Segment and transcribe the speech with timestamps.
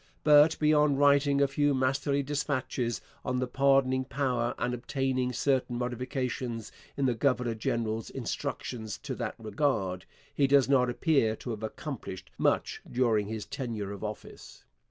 [0.23, 6.71] But, beyond writing a few masterly dispatches on the pardoning power and obtaining certain modifications
[6.97, 12.31] in the governor general's instructions in that regard, he does not appear to have accomplished
[12.39, 14.63] much during his tenure of office.